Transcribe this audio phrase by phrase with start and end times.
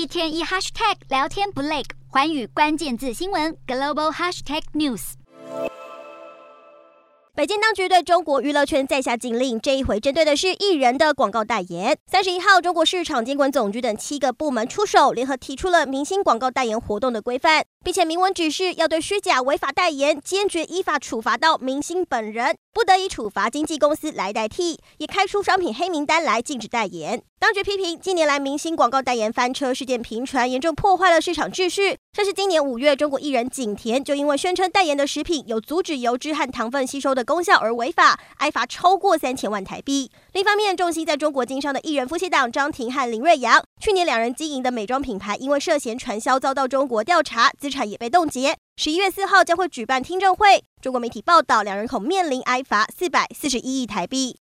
[0.00, 5.12] 一天一 hashtag 聊天不累，寰宇关键字新闻 global hashtag news。
[7.34, 11.98] 北京当局对中国娱乐圈再下禁令，这一回针对的是艺人的广告代言。
[12.10, 27.22] 三十一号，中国市场监管总局等七个部门出手，联合提出了明星广告代言活动的规范，并且明文指示要对虚假违法代言坚决依法处罚到明星本人，不得以处罚经纪公司来代替，也开出商品黑名单来禁止代言。
[27.40, 31.96] 当局批评近年来明星广告代言翻车事件频传，严重破坏了市场秩序。
[32.12, 40.10] 像是今年五月，中国艺人景甜就因为宣称代言的食品有阻止油脂和糖分吸收的功效而违法，挨罚超过三千万台币。
[40.34, 48.54] 另一方面，重心在中国经商的艺人夫妻档张庭和林瑞阳，去年两人经营的美妆品牌因为涉嫌传销遭到中国调查，资产也被冻结。
[48.76, 50.62] 十一月四号将会举办听证会。
[50.82, 54.36] 中国媒体报道，两人恐面临挨罚四百四十一亿台币。